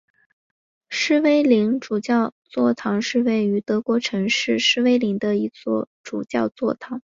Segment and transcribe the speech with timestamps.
[0.89, 7.03] 诗威林主教座堂是位于德国城市诗威林的一座主教座堂。